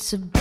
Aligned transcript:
It's 0.00 0.12
a 0.12 0.37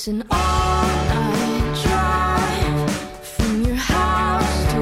It's 0.00 0.08
an 0.08 0.24
all-night 0.30 1.76
drive 1.84 2.90
from 3.22 3.64
your 3.66 3.74
house 3.74 4.72
to 4.72 4.78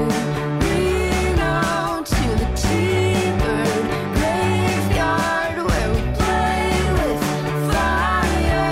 Reno 0.63 2.03
to 2.05 2.23
the 2.39 2.47
T-Bird 2.55 3.83
graveyard 4.15 5.57
where 5.67 5.89
we 5.91 6.01
play 6.15 6.71
with 6.95 7.21
fire. 7.69 8.71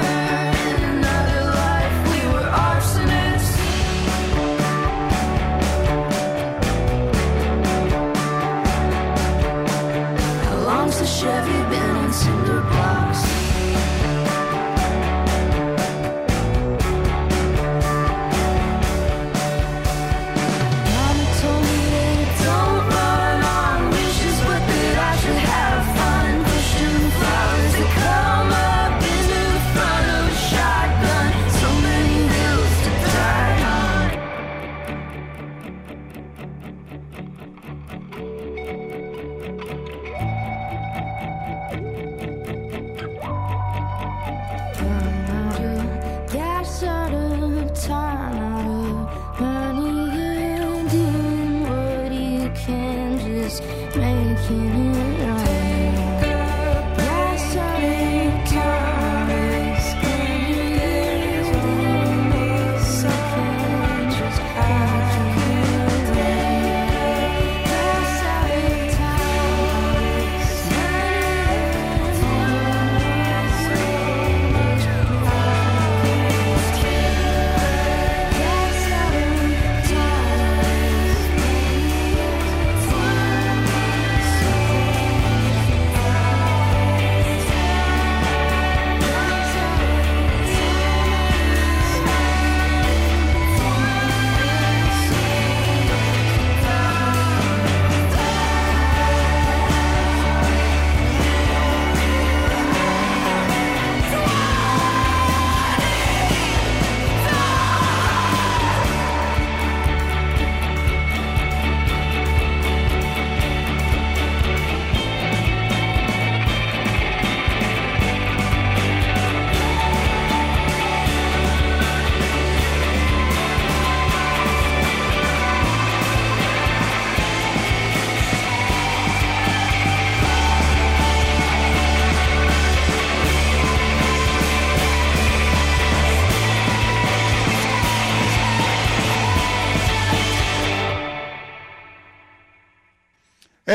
In 0.72 0.80
another 0.95 1.42
life, 1.52 1.98
we 2.12 2.20
were 2.31 2.48
arsonists. 2.70 3.58
How 10.45 10.58
long's 10.62 10.98
the 10.98 11.06
Chevy 11.06 11.59
been 11.70 11.95
on 11.98 12.14
cinder 12.14 12.62
blocks? 12.62 13.36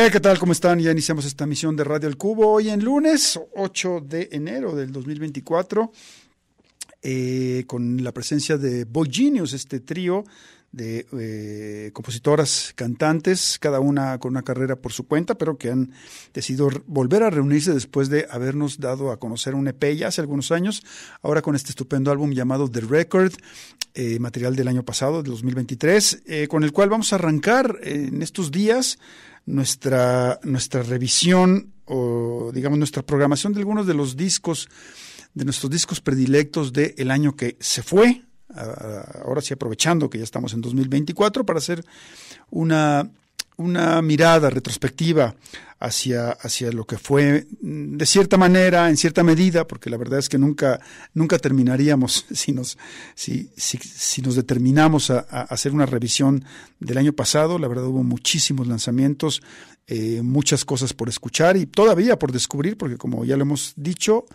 Eh, 0.02 0.10
¿Qué 0.10 0.18
tal? 0.18 0.36
¿Cómo 0.40 0.50
están? 0.50 0.80
Ya 0.80 0.90
iniciamos 0.90 1.24
esta 1.26 1.46
misión 1.46 1.76
de 1.76 1.84
Radio 1.84 2.08
El 2.08 2.16
Cubo 2.16 2.48
hoy 2.48 2.70
en 2.70 2.82
lunes 2.82 3.38
8 3.54 4.00
de 4.04 4.30
enero 4.32 4.74
del 4.74 4.90
2024 4.90 5.92
eh, 7.02 7.62
con 7.68 8.02
la 8.02 8.10
presencia 8.10 8.58
de 8.58 8.84
Boy 8.84 9.08
Genius, 9.12 9.52
este 9.52 9.78
trío 9.78 10.24
de 10.72 11.06
eh, 11.12 11.90
compositoras, 11.92 12.72
cantantes, 12.74 13.58
cada 13.60 13.78
una 13.78 14.18
con 14.18 14.32
una 14.32 14.42
carrera 14.42 14.74
por 14.76 14.92
su 14.92 15.06
cuenta, 15.06 15.36
pero 15.36 15.58
que 15.58 15.70
han 15.70 15.92
decidido 16.32 16.70
volver 16.86 17.22
a 17.22 17.30
reunirse 17.30 17.72
después 17.74 18.08
de 18.08 18.26
habernos 18.30 18.80
dado 18.80 19.12
a 19.12 19.20
conocer 19.20 19.54
un 19.54 19.68
EP 19.68 19.94
ya 19.94 20.08
hace 20.08 20.22
algunos 20.22 20.50
años, 20.50 20.82
ahora 21.20 21.42
con 21.42 21.54
este 21.54 21.70
estupendo 21.70 22.10
álbum 22.10 22.32
llamado 22.32 22.70
The 22.70 22.80
Record, 22.80 23.34
eh, 23.94 24.18
material 24.18 24.56
del 24.56 24.68
año 24.68 24.82
pasado, 24.82 25.22
de 25.22 25.30
2023, 25.30 26.22
eh, 26.26 26.48
con 26.48 26.64
el 26.64 26.72
cual 26.72 26.88
vamos 26.88 27.12
a 27.12 27.16
arrancar 27.16 27.78
en 27.82 28.22
estos 28.22 28.50
días 28.50 28.98
nuestra, 29.46 30.40
nuestra 30.42 30.82
revisión 30.82 31.72
o 31.84 32.50
digamos 32.52 32.78
nuestra 32.78 33.02
programación 33.02 33.52
de 33.52 33.60
algunos 33.60 33.86
de 33.86 33.94
los 33.94 34.16
discos, 34.16 34.68
de 35.34 35.44
nuestros 35.44 35.70
discos 35.70 36.00
predilectos 36.00 36.72
del 36.72 37.10
año 37.10 37.36
que 37.36 37.56
se 37.60 37.82
fue, 37.82 38.22
ahora 39.24 39.40
sí 39.40 39.54
aprovechando 39.54 40.10
que 40.10 40.18
ya 40.18 40.24
estamos 40.24 40.52
en 40.52 40.60
2024 40.60 41.44
para 41.46 41.58
hacer 41.58 41.84
una, 42.50 43.10
una 43.56 44.00
mirada 44.02 44.50
retrospectiva 44.50 45.34
hacia, 45.82 46.30
hacia 46.30 46.70
lo 46.70 46.84
que 46.84 46.96
fue 46.96 47.46
mm, 47.60 47.96
de 47.96 48.06
cierta 48.06 48.36
manera, 48.36 48.88
en 48.88 48.96
cierta 48.96 49.22
medida, 49.22 49.66
porque 49.66 49.90
la 49.90 49.96
verdad 49.96 50.20
es 50.20 50.28
que 50.28 50.38
nunca, 50.38 50.80
nunca 51.12 51.38
terminaríamos 51.38 52.26
si 52.32 52.52
nos, 52.52 52.78
si, 53.14 53.50
si, 53.56 53.78
si 53.78 54.22
nos 54.22 54.36
determinamos 54.36 55.10
a, 55.10 55.20
hacer 55.20 55.72
una 55.72 55.86
revisión 55.86 56.44
del 56.78 56.98
año 56.98 57.12
pasado. 57.12 57.58
La 57.58 57.68
verdad 57.68 57.86
hubo 57.86 58.04
muchísimos 58.04 58.66
lanzamientos, 58.66 59.42
eh, 59.88 60.22
muchas 60.22 60.64
cosas 60.64 60.92
por 60.92 61.08
escuchar 61.08 61.56
y 61.56 61.66
todavía 61.66 62.18
por 62.18 62.30
descubrir, 62.30 62.76
porque 62.76 62.96
como 62.96 63.24
ya 63.24 63.36
lo 63.36 63.42
hemos 63.42 63.72
dicho, 63.76 64.26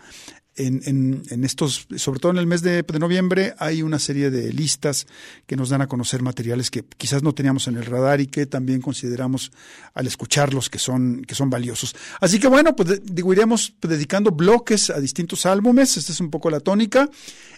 en, 0.58 1.44
estos, 1.44 1.86
sobre 1.96 2.20
todo 2.20 2.32
en 2.32 2.38
el 2.38 2.46
mes 2.46 2.62
de, 2.62 2.82
de, 2.82 2.98
noviembre, 2.98 3.54
hay 3.58 3.82
una 3.82 3.98
serie 3.98 4.30
de 4.30 4.52
listas 4.52 5.06
que 5.46 5.56
nos 5.56 5.68
dan 5.68 5.82
a 5.82 5.86
conocer 5.86 6.22
materiales 6.22 6.70
que 6.70 6.84
quizás 6.96 7.22
no 7.22 7.32
teníamos 7.34 7.68
en 7.68 7.76
el 7.76 7.84
radar 7.84 8.20
y 8.20 8.26
que 8.26 8.46
también 8.46 8.80
consideramos 8.80 9.52
al 9.94 10.06
escucharlos 10.06 10.68
que 10.68 10.78
son, 10.78 11.24
que 11.24 11.34
son 11.34 11.50
valiosos. 11.50 11.94
Así 12.20 12.38
que 12.38 12.48
bueno, 12.48 12.74
pues 12.74 13.00
digo, 13.04 13.32
iremos 13.32 13.74
dedicando 13.80 14.30
bloques 14.30 14.90
a 14.90 15.00
distintos 15.00 15.46
álbumes, 15.46 15.96
esta 15.96 16.12
es 16.12 16.20
un 16.20 16.30
poco 16.30 16.50
la 16.50 16.60
tónica. 16.60 17.08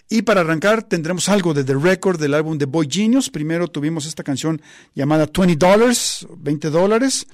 Y 0.09 0.23
para 0.23 0.41
arrancar 0.41 0.83
tendremos 0.83 1.29
algo 1.29 1.53
de 1.53 1.63
The 1.63 1.75
Record 1.75 2.19
del 2.19 2.33
álbum 2.33 2.57
de 2.57 2.65
Boy 2.65 2.87
Genius. 2.89 3.29
Primero 3.29 3.69
tuvimos 3.69 4.05
esta 4.05 4.23
canción 4.23 4.61
llamada 4.93 5.25
20 5.31 5.55
Dollars, 5.55 6.27
20 6.37 6.69
dólares. 6.69 7.27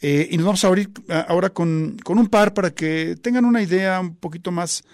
Eh, 0.00 0.28
y 0.30 0.36
nos 0.36 0.46
vamos 0.46 0.64
a 0.64 0.68
abrir 0.68 0.90
ahora 1.28 1.50
con, 1.50 1.96
con, 2.04 2.18
un 2.18 2.26
par 2.26 2.52
para 2.52 2.70
que 2.70 3.16
tengan 3.20 3.44
una 3.44 3.62
idea 3.62 3.98
un 4.00 4.14
poquito 4.16 4.50
más 4.50 4.84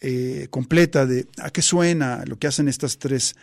eh, 0.00 0.48
completa 0.50 1.06
de 1.06 1.26
a 1.38 1.50
qué 1.50 1.62
suena 1.62 2.22
lo 2.26 2.38
que 2.38 2.46
hacen 2.46 2.68
estas 2.68 2.98
tres 2.98 3.34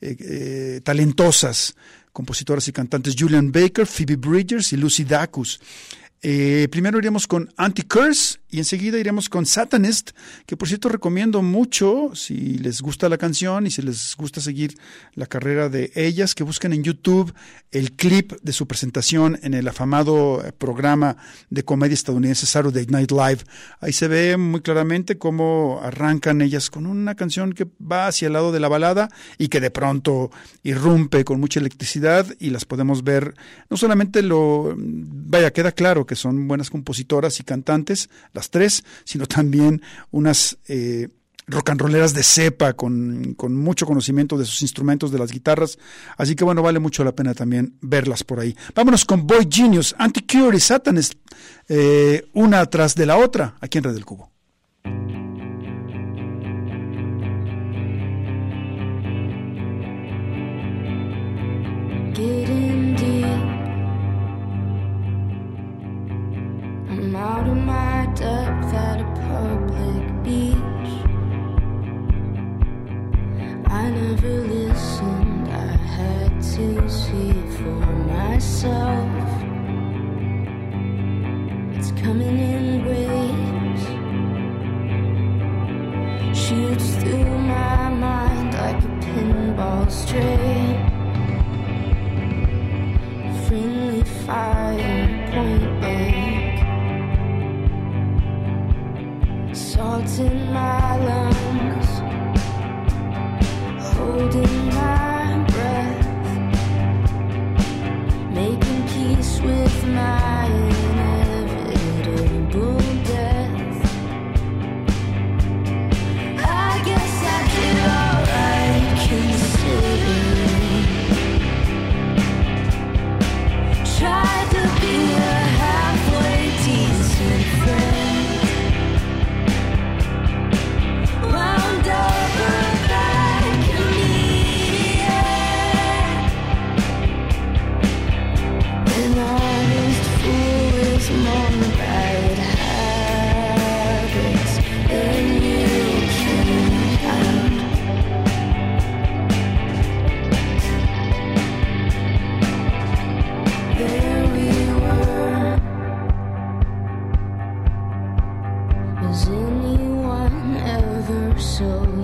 eh, 0.00 0.80
talentosas 0.84 1.74
compositoras 2.12 2.68
y 2.68 2.72
cantantes, 2.72 3.16
Julian 3.18 3.50
Baker, 3.50 3.86
Phoebe 3.86 4.16
Bridgers 4.16 4.72
y 4.74 4.76
Lucy 4.76 5.04
Dacus. 5.04 5.58
Eh, 6.24 6.68
primero 6.70 6.98
iremos 6.98 7.26
con 7.26 7.52
Anti-Curse 7.56 8.38
y 8.48 8.58
enseguida 8.58 8.98
iremos 8.98 9.28
con 9.28 9.44
Satanist, 9.44 10.10
que 10.46 10.56
por 10.56 10.68
cierto 10.68 10.88
recomiendo 10.88 11.42
mucho 11.42 12.12
si 12.14 12.58
les 12.58 12.80
gusta 12.80 13.08
la 13.08 13.18
canción 13.18 13.66
y 13.66 13.72
si 13.72 13.82
les 13.82 14.14
gusta 14.14 14.40
seguir 14.40 14.78
la 15.14 15.26
carrera 15.26 15.68
de 15.68 15.90
ellas, 15.96 16.36
que 16.36 16.44
busquen 16.44 16.74
en 16.74 16.84
YouTube 16.84 17.34
el 17.72 17.92
clip 17.92 18.34
de 18.42 18.52
su 18.52 18.68
presentación 18.68 19.40
en 19.42 19.54
el 19.54 19.66
afamado 19.66 20.44
eh, 20.44 20.52
programa 20.52 21.16
de 21.50 21.64
comedia 21.64 21.94
estadounidense 21.94 22.46
Saturday 22.46 22.86
Night 22.86 23.10
Live. 23.10 23.38
Ahí 23.80 23.92
se 23.92 24.06
ve 24.06 24.36
muy 24.36 24.60
claramente 24.60 25.18
cómo 25.18 25.80
arrancan 25.82 26.40
ellas 26.40 26.70
con 26.70 26.86
una 26.86 27.16
canción 27.16 27.52
que 27.52 27.66
va 27.80 28.06
hacia 28.06 28.26
el 28.26 28.34
lado 28.34 28.52
de 28.52 28.60
la 28.60 28.68
balada 28.68 29.08
y 29.38 29.48
que 29.48 29.60
de 29.60 29.72
pronto 29.72 30.30
irrumpe 30.62 31.24
con 31.24 31.40
mucha 31.40 31.58
electricidad 31.58 32.26
y 32.38 32.50
las 32.50 32.64
podemos 32.64 33.02
ver, 33.02 33.34
no 33.70 33.76
solamente 33.76 34.22
lo, 34.22 34.74
vaya, 34.76 35.52
queda 35.52 35.72
claro 35.72 36.04
que 36.04 36.11
que 36.12 36.16
son 36.16 36.46
buenas 36.46 36.68
compositoras 36.68 37.40
y 37.40 37.42
cantantes, 37.42 38.10
las 38.34 38.50
tres, 38.50 38.84
sino 39.04 39.24
también 39.26 39.80
unas 40.10 40.58
eh, 40.68 41.08
rock 41.46 41.70
and 41.70 41.80
rolleras 41.80 42.12
de 42.12 42.22
cepa 42.22 42.74
con, 42.74 43.32
con, 43.32 43.56
mucho 43.56 43.86
conocimiento 43.86 44.36
de 44.36 44.44
sus 44.44 44.60
instrumentos, 44.60 45.10
de 45.10 45.18
las 45.18 45.32
guitarras. 45.32 45.78
Así 46.18 46.34
que 46.34 46.44
bueno, 46.44 46.60
vale 46.60 46.80
mucho 46.80 47.02
la 47.02 47.12
pena 47.12 47.32
también 47.32 47.78
verlas 47.80 48.24
por 48.24 48.40
ahí. 48.40 48.54
Vámonos 48.74 49.06
con 49.06 49.26
Boy 49.26 49.48
Genius, 49.50 49.94
Anticure 49.96 50.54
y 50.54 50.60
Satanist, 50.60 51.14
eh, 51.70 52.28
una 52.34 52.66
tras 52.66 52.94
de 52.94 53.06
la 53.06 53.16
otra, 53.16 53.56
aquí 53.62 53.78
en 53.78 53.84
Red 53.84 53.94
del 53.94 54.04
Cubo. 54.04 54.30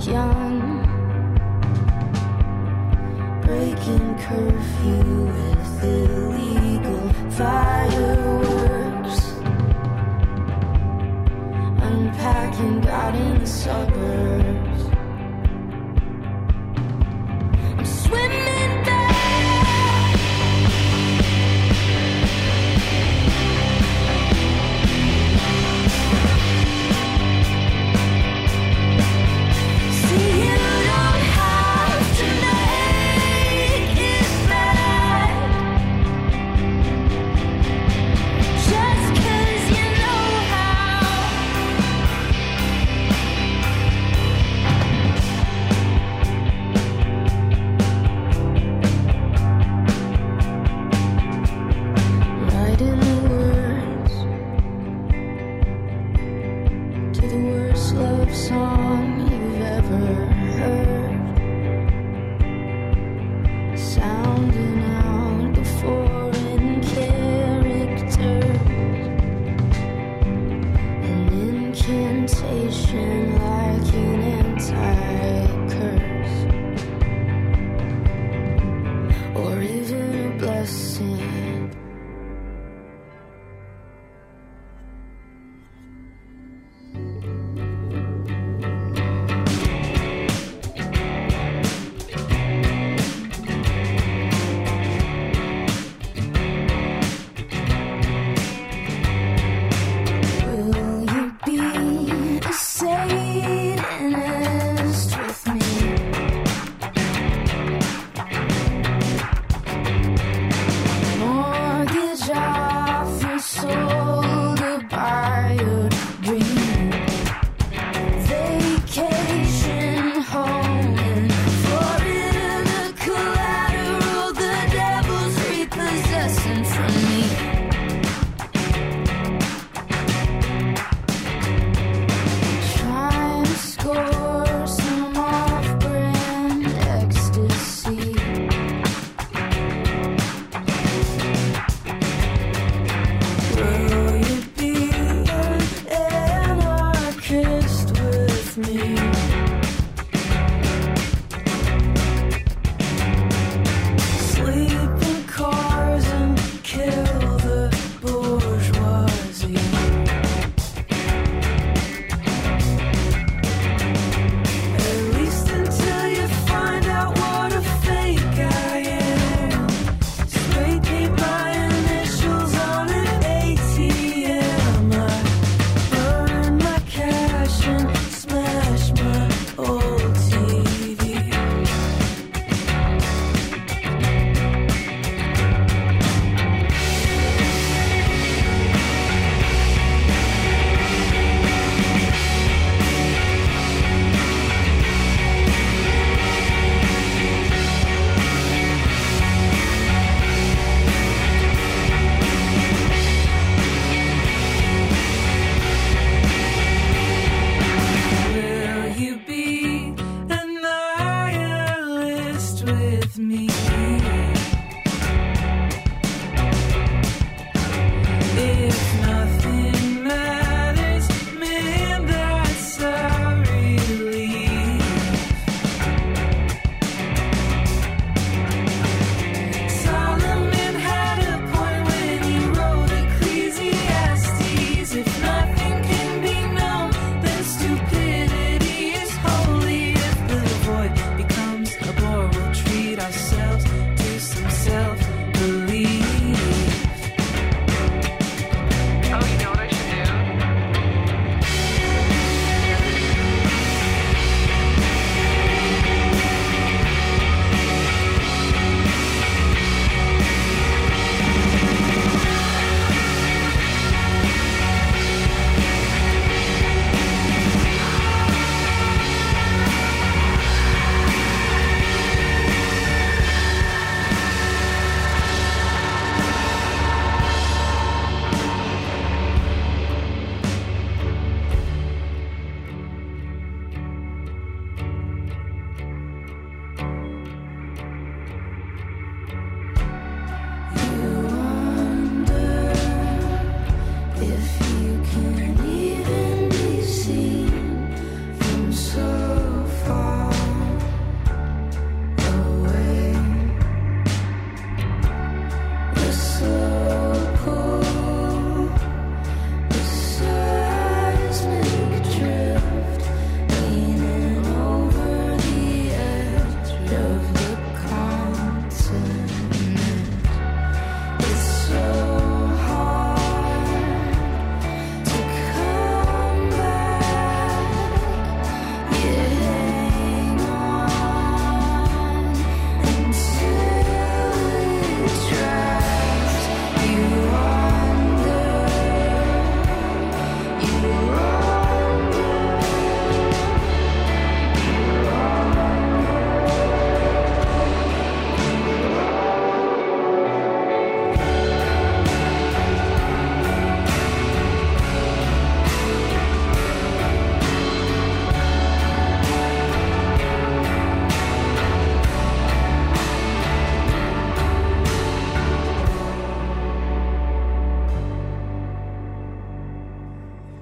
Young? 0.06 0.58
Breaking 3.42 4.18
curfew 4.18 5.26
with 5.26 5.84
illegal 5.84 7.12
fireworks. 7.30 9.18
Unpacking, 11.82 12.80
got 12.80 13.14
in 13.14 13.38
the 13.38 13.46
suburbs. 13.46 14.37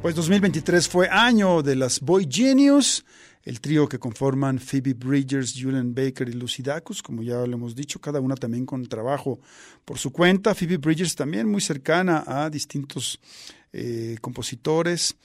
Pues 0.06 0.14
2023 0.14 0.88
fue 0.88 1.08
año 1.08 1.64
de 1.64 1.74
las 1.74 1.98
Boy 1.98 2.28
Genius, 2.30 3.04
el 3.42 3.60
trío 3.60 3.88
que 3.88 3.98
conforman 3.98 4.60
Phoebe 4.60 4.94
Bridgers, 4.94 5.52
Julian 5.60 5.92
Baker 5.96 6.28
y 6.28 6.32
Lucy 6.34 6.62
Dacus, 6.62 7.02
como 7.02 7.24
ya 7.24 7.44
lo 7.44 7.54
hemos 7.54 7.74
dicho, 7.74 8.00
cada 8.00 8.20
una 8.20 8.36
también 8.36 8.66
con 8.66 8.86
trabajo 8.86 9.40
por 9.84 9.98
su 9.98 10.12
cuenta. 10.12 10.54
Phoebe 10.54 10.76
Bridgers 10.76 11.16
también 11.16 11.50
muy 11.50 11.60
cercana 11.60 12.22
a 12.24 12.48
distintos 12.48 13.18
eh, 13.72 14.16
compositores, 14.20 15.16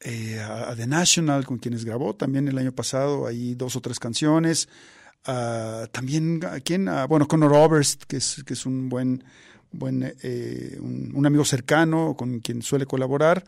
eh, 0.00 0.38
a, 0.40 0.76
The 0.76 0.86
National, 0.86 1.46
con 1.46 1.56
quienes 1.56 1.82
grabó 1.82 2.14
también 2.14 2.46
el 2.48 2.58
año 2.58 2.72
pasado, 2.72 3.26
ahí 3.26 3.54
dos 3.54 3.76
o 3.76 3.80
tres 3.80 3.98
canciones. 3.98 4.68
También, 5.24 6.44
¿a 6.44 6.60
quién? 6.60 6.86
Bueno, 7.08 7.26
Conor 7.26 7.54
Oberst, 7.54 8.02
que 8.02 8.18
es, 8.18 8.66
un 8.66 8.90
buen, 8.90 9.24
eh, 10.22 10.76
un 10.78 11.24
amigo 11.24 11.46
cercano 11.46 12.14
con 12.14 12.40
quien 12.40 12.60
suele 12.60 12.84
colaborar. 12.84 13.42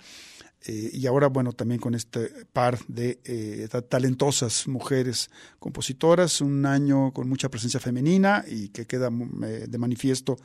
Eh, 0.66 0.90
y 0.94 1.06
ahora, 1.06 1.26
bueno, 1.26 1.52
también 1.52 1.78
con 1.78 1.94
este 1.94 2.30
par 2.52 2.78
de 2.88 3.20
eh, 3.24 3.68
ta- 3.70 3.82
talentosas 3.82 4.66
mujeres 4.66 5.28
compositoras, 5.58 6.40
un 6.40 6.64
año 6.64 7.12
con 7.12 7.28
mucha 7.28 7.50
presencia 7.50 7.80
femenina 7.80 8.44
y 8.48 8.68
que 8.70 8.86
queda 8.86 9.10
mm, 9.10 9.44
eh, 9.44 9.66
de 9.68 9.78
manifiesto 9.78 10.36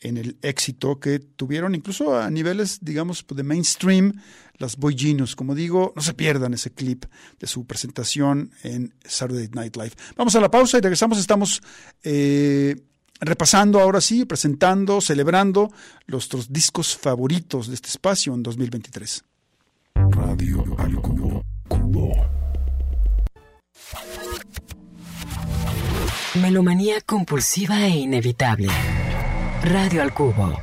en 0.00 0.16
el 0.16 0.38
éxito 0.42 0.98
que 1.00 1.18
tuvieron 1.18 1.74
incluso 1.74 2.16
a 2.16 2.30
niveles, 2.30 2.78
digamos, 2.80 3.26
de 3.28 3.42
mainstream, 3.42 4.14
las 4.56 4.76
Boy 4.76 4.96
Genius. 4.96 5.36
Como 5.36 5.54
digo, 5.54 5.92
no 5.96 6.00
se 6.02 6.14
pierdan 6.14 6.54
ese 6.54 6.70
clip 6.70 7.04
de 7.38 7.46
su 7.46 7.66
presentación 7.66 8.50
en 8.62 8.94
Saturday 9.04 9.48
Night 9.52 9.76
Live. 9.76 9.92
Vamos 10.16 10.34
a 10.36 10.40
la 10.40 10.50
pausa 10.50 10.78
y 10.78 10.80
regresamos. 10.80 11.18
Estamos 11.18 11.60
repasando 13.20 13.80
ahora 13.80 14.00
sí, 14.00 14.24
presentando, 14.24 15.00
celebrando 15.00 15.72
nuestros 16.06 16.52
discos 16.52 16.96
favoritos 16.96 17.66
de 17.66 17.74
este 17.74 17.88
espacio 17.88 18.32
en 18.34 18.42
2023. 18.44 19.24
Radio 20.10 20.64
al 20.78 20.94
cubo. 21.00 21.42
Cubo. 21.68 22.12
Melomanía 26.40 27.00
compulsiva 27.00 27.84
e 27.86 27.90
inevitable. 27.90 28.68
Radio 29.62 30.02
al 30.02 30.12
cubo. 30.14 30.56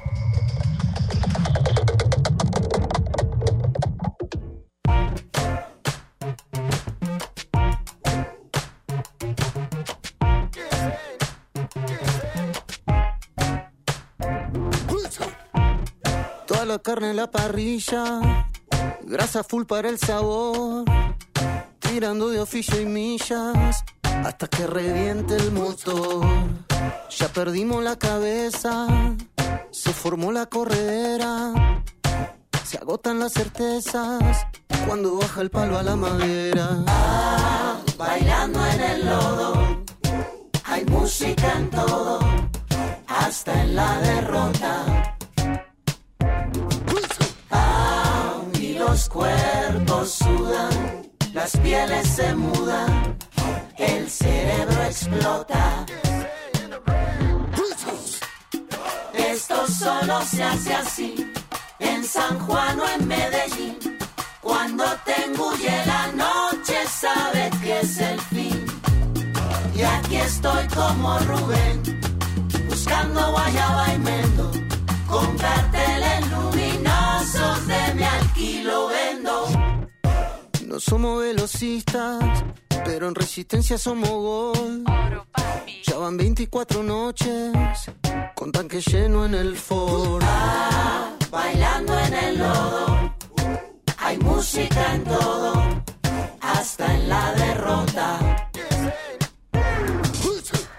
Toda 16.48 16.66
la 16.66 16.80
carne 16.80 17.10
en 17.12 17.16
la 17.18 17.32
parrilla, 17.32 18.22
grasa 19.06 19.44
full 19.44 19.66
para 19.66 19.90
el 19.90 20.00
sabor, 20.00 20.84
tirando 21.80 22.30
de 22.30 22.40
oficio 22.40 22.82
y 22.82 22.86
millas 22.86 23.84
hasta 24.04 24.48
que 24.48 24.68
reviente 24.68 25.36
el 25.36 25.52
motor. 25.52 26.26
Ya 27.18 27.28
perdimos 27.30 27.84
la 27.84 27.98
cabeza, 27.98 28.88
se 29.72 29.94
formó 29.94 30.32
la 30.32 30.48
corredera, 30.48 31.54
se 32.64 32.78
agotan 32.78 33.20
las 33.20 33.34
certezas 33.34 34.48
cuando 34.88 35.18
baja 35.18 35.42
el 35.42 35.50
palo 35.50 35.78
a 35.78 35.84
la 35.84 35.96
madera. 35.96 36.84
Ah, 36.88 37.80
bailando 37.98 38.66
en 38.66 38.82
el 38.82 39.06
lodo, 39.06 39.84
hay 40.66 40.86
música 40.86 41.54
en 41.58 41.70
todo, 41.70 42.20
hasta 43.08 43.62
en 43.62 43.76
la 43.76 44.00
derrota. 44.00 45.15
Los 48.96 49.10
cuerpos 49.10 50.10
sudan, 50.10 51.12
las 51.34 51.58
pieles 51.58 52.08
se 52.08 52.34
mudan, 52.34 53.18
el 53.78 54.10
cerebro 54.10 54.84
explota. 54.84 55.86
Esto 59.14 59.68
solo 59.68 60.22
se 60.22 60.44
hace 60.44 60.74
así, 60.74 61.34
en 61.80 62.06
San 62.06 62.40
Juan 62.40 62.80
o 62.80 62.88
en 62.88 63.06
Medellín. 63.06 63.78
Cuando 64.40 64.86
te 65.04 65.26
engulle 65.26 65.76
la 65.86 66.04
noche, 66.14 66.78
sabes 66.88 67.52
que 67.62 67.82
es 67.82 67.98
el 67.98 68.22
fin. 68.22 68.66
Y 69.76 69.82
aquí 69.82 70.16
estoy 70.16 70.66
como 70.70 71.20
Rubén, 71.20 71.82
buscando 72.70 73.30
guayaba 73.34 73.94
y 73.94 73.98
mendo, 73.98 74.52
con 75.10 75.38
carteles 75.38 76.16
luminosos 77.26 77.68
de 77.68 77.94
mi 77.96 78.04
alquilo 78.04 78.88
vendo. 78.88 79.48
No 80.66 80.80
somos 80.80 81.22
velocistas, 81.24 82.44
pero 82.84 83.08
en 83.08 83.16
resistencia 83.16 83.78
somos 83.78 84.10
gol. 84.10 84.84
Ya 85.86 85.98
van 85.98 86.18
24 86.18 86.84
noches, 86.84 87.54
con 88.36 88.52
tanque 88.52 88.82
lleno 88.82 89.26
en 89.26 89.34
el 89.34 89.56
Ford. 89.56 90.24
Ah, 90.26 91.16
bailando 91.32 91.98
en 92.00 92.14
el 92.14 92.38
lodo, 92.40 93.16
hay 93.98 94.18
música 94.18 94.96
en 94.96 95.04
todo, 95.04 95.84
hasta 96.42 96.94
en 96.96 97.10
la 97.10 97.34
derrota. 97.34 98.42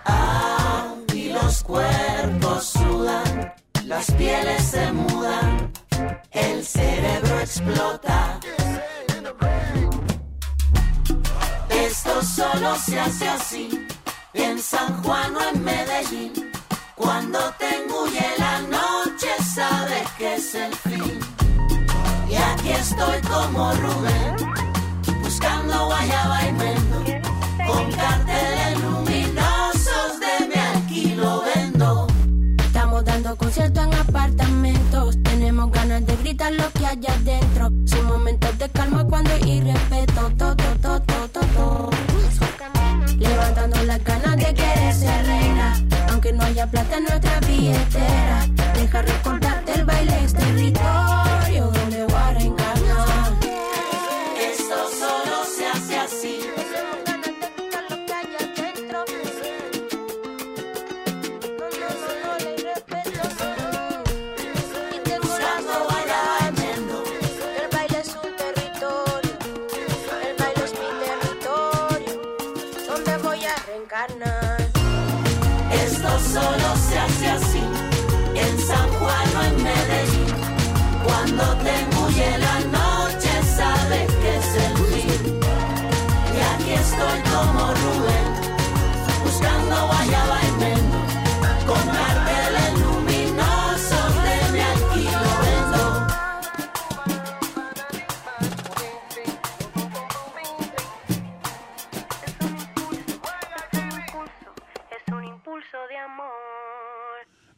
Ah, 0.08 0.94
y 1.12 1.30
los 1.30 1.62
cuerpos 1.64 2.64
sudan, 2.64 3.52
las 3.84 4.10
pieles 4.12 4.62
se 4.62 4.92
mudan, 4.92 5.72
el 6.32 6.64
cerebro 6.64 7.40
explota. 7.40 8.40
Esto 11.70 12.22
solo 12.22 12.76
se 12.76 13.00
hace 13.00 13.28
así, 13.28 13.86
en 14.34 14.58
San 14.58 15.02
Juan 15.02 15.36
o 15.36 15.40
en 15.40 15.64
Medellín. 15.64 16.32
Cuando 16.94 17.38
te 17.58 17.68
engulle 17.76 18.26
la 18.38 18.60
noche, 18.62 19.28
sabes 19.54 20.10
que 20.18 20.34
es 20.34 20.54
el 20.54 20.74
fin. 20.74 21.20
Y 22.28 22.34
aquí 22.34 22.70
estoy 22.70 23.20
como 23.22 23.72
Rubén, 23.74 24.36
buscando 25.22 25.86
guayaba 25.86 26.48
y 26.48 26.52
mendo, 26.52 27.04
con 27.66 27.92
carteles 27.92 28.65
Dando 33.36 33.44
conciertos 33.44 33.84
en 33.84 33.94
apartamentos. 33.94 35.22
Tenemos 35.22 35.70
ganas 35.70 36.06
de 36.06 36.16
gritar 36.16 36.52
lo 36.52 36.70
que 36.72 36.86
hay 36.86 37.00
adentro. 37.06 37.70
Sin 37.84 38.04
momentos 38.04 38.58
de 38.58 38.68
calma 38.70 39.04
cuando 39.04 39.30
hay 39.30 39.58
irrespeto. 39.58 40.30
To, 40.38 40.56
to, 40.56 40.64
to, 40.80 41.00
to, 41.02 41.28
to, 41.28 41.40
to. 41.40 41.90
Levantando 43.18 43.82
las 43.84 44.02
ganas 44.04 44.36
de 44.36 44.54
querer 44.54 44.94
ser 44.94 45.26
reina. 45.26 45.74
Aunque 46.10 46.32
no 46.32 46.44
haya 46.44 46.66
plata 46.70 46.96
en 46.96 47.04
nuestra 47.04 47.40
billetera. 47.40 48.35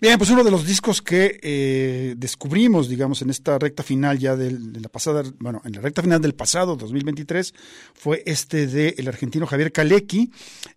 Bien, 0.09 0.17
pues 0.17 0.31
uno 0.31 0.43
de 0.43 0.51
los 0.51 0.65
discos 0.65 1.03
que 1.03 1.39
eh, 1.43 2.15
descubrimos, 2.17 2.89
digamos, 2.89 3.21
en 3.21 3.29
esta 3.29 3.59
recta 3.59 3.83
final 3.83 4.19
ya 4.19 4.37
de 4.37 4.53
la 4.81 4.89
pasada, 4.89 5.23
bueno, 5.39 5.61
en 5.67 5.73
la 5.73 5.83
recta 5.83 6.01
final 6.01 6.23
del 6.23 6.35
pasado, 6.35 6.77
2023, 6.77 7.53
fue 7.93 8.23
este 8.25 8.67
de 8.67 8.95
el 8.97 9.07
argentino 9.07 9.47
Javier 9.47 9.71
Kalecki, 9.71 10.33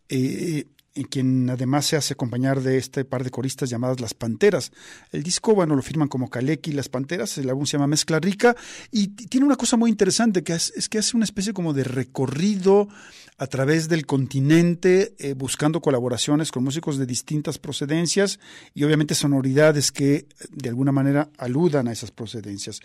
eh, 0.10 0.66
en 0.94 1.04
quien 1.04 1.50
además 1.50 1.86
se 1.86 1.96
hace 1.96 2.14
acompañar 2.14 2.62
de 2.62 2.78
este 2.78 3.06
par 3.06 3.24
de 3.24 3.30
coristas 3.30 3.70
llamadas 3.70 4.02
Las 4.02 4.14
Panteras. 4.14 4.72
El 5.12 5.24
disco, 5.24 5.56
bueno, 5.56 5.76
lo 5.76 5.82
firman 5.82 6.10
como 6.10 6.30
Kalecki 6.30 6.72
y 6.72 6.74
Las 6.74 6.90
Panteras, 6.90 7.38
el 7.38 7.50
álbum 7.50 7.66
se 7.66 7.74
llama 7.74 7.88
Mezcla 7.88 8.20
Rica, 8.20 8.56
y 8.92 9.08
tiene 9.08 9.46
una 9.46 9.56
cosa 9.56 9.78
muy 9.78 9.90
interesante, 9.90 10.44
que 10.44 10.54
es, 10.54 10.90
que 10.90 11.00
hace 11.00 11.16
una 11.16 11.24
especie 11.24 11.54
como 11.54 11.74
de 11.74 11.86
recorrido 11.86 12.90
a 13.38 13.48
través 13.48 13.88
del 13.90 14.06
continente, 14.06 15.16
eh, 15.18 15.34
buscando 15.34 15.82
colaboraciones 15.82 16.52
con 16.52 16.64
músicos 16.64 16.98
de 16.98 17.06
distintas 17.06 17.58
procedencias 17.58 18.40
y 18.74 18.84
obviamente 18.84 19.16
sonoridades 19.16 19.92
que 19.92 20.14
eh, 20.16 20.28
de 20.52 20.70
alguna 20.70 20.92
manera 20.92 21.30
aludan 21.38 21.88
a 21.88 21.92
esas 21.92 22.12
procedencias. 22.12 22.82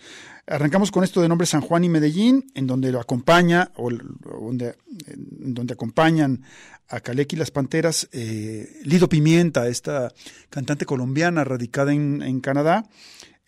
Arrancamos 0.47 0.91
con 0.91 1.03
esto 1.03 1.21
de 1.21 1.27
nombre 1.27 1.45
San 1.45 1.61
Juan 1.61 1.83
y 1.83 1.89
Medellín, 1.89 2.49
en 2.55 2.67
donde 2.67 2.91
lo 2.91 2.99
acompaña, 2.99 3.71
o 3.75 3.91
donde, 3.91 4.77
en 5.07 5.53
donde 5.53 5.73
acompañan 5.73 6.41
a 6.89 7.01
Calec 7.01 7.33
y 7.33 7.35
las 7.35 7.51
Panteras, 7.51 7.96
eh, 8.11 8.79
Lido 8.83 9.09
Pimienta, 9.09 9.67
esta 9.67 10.11
cantante 10.49 10.85
colombiana 10.85 11.43
radicada 11.43 11.93
en, 11.93 12.39
Canadá. 12.41 12.85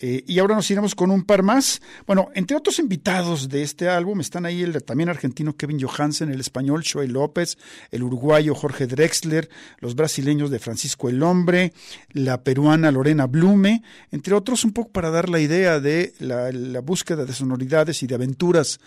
Eh, 0.02 0.24
y 0.26 0.40
ahora 0.40 0.56
nos 0.56 0.72
iremos 0.72 0.96
con 0.96 1.12
un 1.12 1.24
par 1.24 1.44
más. 1.44 1.82
Bueno, 2.08 2.30
entre 2.34 2.56
otros 2.56 2.80
invitados 2.80 3.50
de 3.50 3.64
este 3.64 3.90
álbum 3.90 4.22
están 4.22 4.46
ahí 4.46 4.62
el 4.62 4.82
también 4.82 5.10
argentino 5.10 5.58
Kevin 5.58 5.82
Johansen, 5.82 6.32
el 6.32 6.40
español 6.40 6.86
Joel 6.90 7.12
López, 7.12 7.58
el 7.92 8.04
uruguayo 8.04 8.56
Jorge 8.56 8.88
Drexler, 8.88 9.50
los 9.80 9.96
brasileños 9.96 10.52
de 10.52 10.60
Francisco 10.60 11.10
el 11.10 11.22
Hombre, 11.22 11.74
la 12.14 12.44
peruana 12.44 12.92
Lorena 12.92 13.28
Blume, 13.28 13.84
entre 14.12 14.34
otros, 14.34 14.64
un 14.64 14.72
poco 14.72 14.90
para 14.92 15.10
dar 15.10 15.28
la 15.28 15.42
idea 15.42 15.82
de 15.82 16.14
la 16.20 16.80
búsqueda 16.80 17.26
de 17.26 17.34
sonoridades 17.34 18.02
y 18.02 18.08
de 18.08 18.16
aventuras 18.16 18.80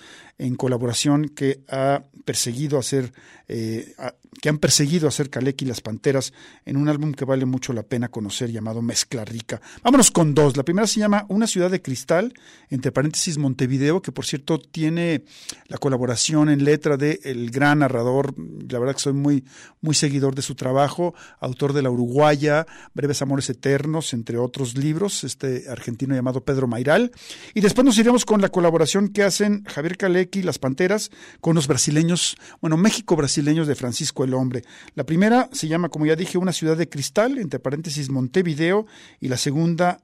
en 0.43 0.57
colaboración 0.57 1.29
que 1.29 1.61
ha 1.69 2.03
perseguido 2.25 2.79
hacer, 2.79 3.13
eh, 3.49 3.95
a- 3.99 4.15
que 4.41 4.49
han 4.49 4.59
perseguido 4.59 5.07
hacer 5.09 5.29
Calec 5.29 5.61
y 5.63 5.67
las 5.67 5.81
Panteras 5.81 6.33
en 6.65 6.77
un 6.77 6.89
álbum 6.89 7.13
que 7.13 7.25
vale 7.25 7.45
mucho 7.45 7.73
la 7.73 7.83
pena 7.83 8.09
conocer 8.09 8.51
llamado 8.51 8.81
Mezcla 8.81 9.25
Rica. 9.25 9.61
Vámonos 9.83 10.11
con 10.11 10.35
dos. 10.35 10.57
La 10.57 10.63
primera 10.65 10.87
se 10.87 11.01
llama 11.01 11.27
Una 11.29 11.47
ciudad 11.47 11.71
de 11.71 11.83
cristal, 11.83 12.33
entre 12.71 12.93
paréntesis 12.93 13.37
Montevideo, 13.39 14.01
que 14.03 14.11
por 14.11 14.25
cierto 14.25 14.59
tiene 14.59 15.25
la 15.69 15.79
colaboración 15.79 16.49
en 16.49 16.65
letra 16.65 16.97
de 16.97 17.21
el 17.25 17.51
gran 17.51 17.81
narrador, 17.81 18.35
la 18.69 18.79
verdad 18.79 18.95
que 18.95 19.01
soy 19.03 19.13
muy, 19.13 19.45
muy 19.81 19.95
seguidor 19.95 20.35
de 20.35 20.43
su 20.43 20.55
trabajo, 20.55 21.15
autor 21.39 21.73
de 21.73 21.83
La 21.83 21.91
Uruguaya, 21.91 22.67
Breves 22.95 23.21
Amores 23.23 23.51
Eternos, 23.51 24.13
entre 24.15 24.39
otros 24.39 24.77
libros, 24.77 25.25
este 25.25 25.69
argentino 25.69 26.15
llamado 26.15 26.43
Pedro 26.43 26.67
Mairal. 26.67 27.13
Y 27.55 27.61
después 27.61 27.85
nos 27.85 27.99
iremos 27.99 28.25
con 28.25 28.41
la 28.41 28.49
colaboración 28.49 29.09
que 29.09 29.23
hacen 29.23 29.63
Javier 29.65 29.99
Las 30.41 30.59
Panteras, 30.59 31.11
con 31.43 31.55
los 31.55 31.67
brasileños, 31.67 32.37
bueno, 32.63 32.79
México 32.79 33.15
brasileños 33.17 33.67
de 33.67 33.75
Francisco 33.75 34.25
el 34.25 34.33
Hombre. 34.33 34.63
La 34.95 35.05
primera 35.05 35.51
se 35.53 35.69
llama, 35.69 35.91
como 35.91 36.07
ya 36.07 36.17
dije, 36.17 36.39
Una 36.39 36.53
ciudad 36.53 36.79
de 36.79 36.89
cristal, 36.89 37.37
entre 37.37 37.61
paréntesis 37.61 38.09
Montevideo, 38.09 38.87
y 39.21 39.29
la 39.29 39.37
segunda 39.37 40.01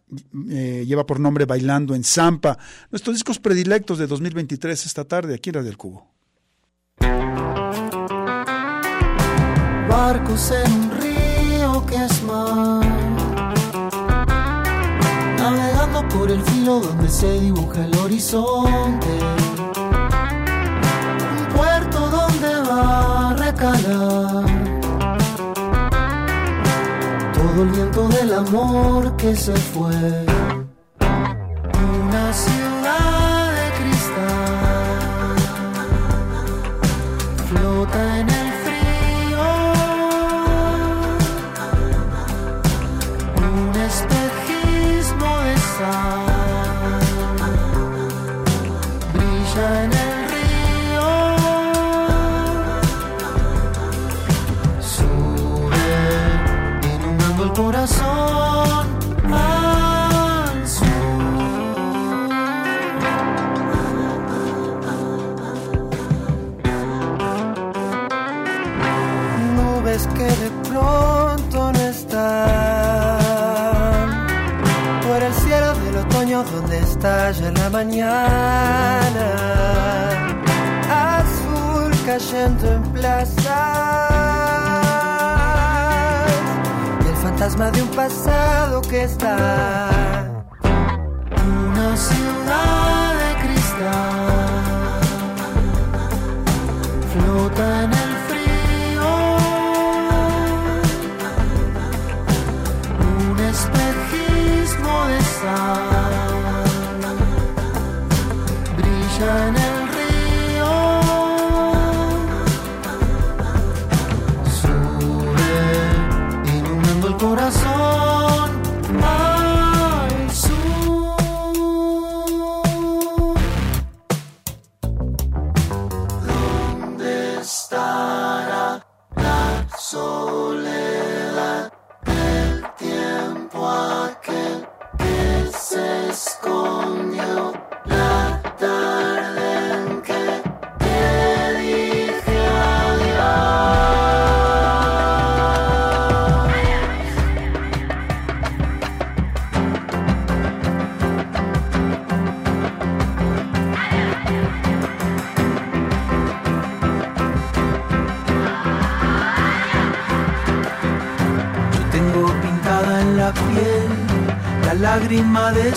eh, 0.50 0.84
lleva 0.86 1.06
por 1.06 1.20
nombre 1.20 1.46
Bailando 1.46 1.94
en 1.94 2.04
Zampa. 2.04 2.58
Nuestros 2.90 3.16
discos 3.16 3.38
predilectos 3.38 3.98
de 3.98 4.06
2023 4.06 4.84
esta 4.84 5.04
tarde 5.04 5.34
aquí 5.34 5.48
en 5.48 5.54
Radio 5.54 5.68
del 5.68 5.78
Cubo. 5.78 6.18
barcos 10.08 10.52
en 10.52 10.72
un 10.72 10.90
río 11.00 11.86
que 11.86 11.96
es 11.96 12.22
mar. 12.22 12.86
Navegando 15.38 16.08
por 16.08 16.30
el 16.30 16.42
filo 16.42 16.80
donde 16.80 17.08
se 17.08 17.40
dibuja 17.40 17.84
el 17.84 17.94
horizonte. 17.96 19.37
Todo 27.34 27.62
el 27.62 27.70
viento 27.70 28.08
del 28.08 28.34
amor 28.34 29.16
que 29.16 29.34
se 29.34 29.56
fue. 29.56 30.67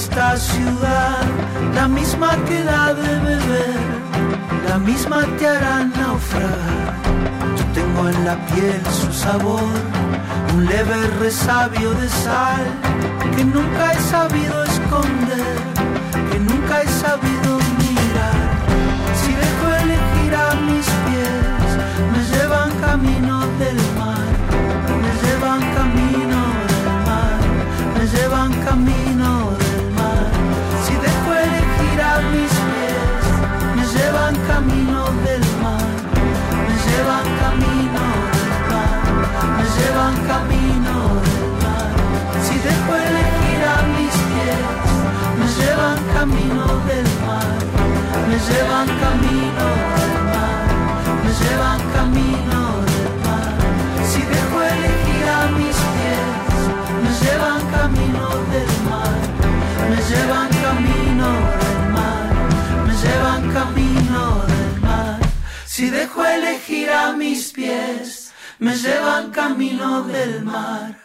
Esta 0.01 0.35
ciudad, 0.35 1.21
la 1.75 1.87
misma 1.87 2.31
que 2.47 2.63
da 2.63 2.91
de 2.91 3.13
beber, 3.19 3.81
la 4.67 4.79
misma 4.79 5.19
te 5.37 5.47
hará 5.47 5.83
naufragar. 5.83 6.93
Yo 7.57 7.65
tengo 7.77 8.09
en 8.09 8.25
la 8.25 8.35
piel 8.47 8.81
su 9.01 9.13
sabor, 9.13 9.71
un 10.55 10.65
leve 10.65 10.99
resabio 11.19 11.93
de 12.01 12.09
sal 12.09 12.65
que 13.35 13.43
nunca 13.45 13.93
he 13.93 13.99
sabido 14.15 14.63
esconder, 14.63 15.70
llevan 48.47 48.87
camino 48.87 49.65
del 49.97 50.15
mar, 50.33 50.65
me 51.23 51.31
llevan 51.41 51.81
camino 51.97 52.61
del 52.89 53.09
mar. 53.25 53.53
Si 54.09 54.21
dejo 54.33 54.57
elegir 54.73 55.25
a 55.39 55.41
mis 55.57 55.77
pies, 55.93 56.55
me 57.03 57.11
llevan 57.21 57.61
camino 57.77 58.25
del 58.53 58.73
mar, 58.89 59.19
me 59.89 59.99
llevan 60.09 60.49
camino 60.65 61.29
del 61.61 61.81
mar, 61.97 62.29
me 62.87 62.93
llevan 63.03 63.43
camino 63.57 64.21
del 64.53 64.81
mar. 64.81 65.19
Si 65.65 65.89
dejo 65.89 66.25
elegir 66.25 66.89
a 66.91 67.13
mis 67.13 67.51
pies, 67.51 68.33
me 68.59 68.75
llevan 68.75 69.31
camino 69.31 70.03
del 70.03 70.43
mar. 70.43 70.97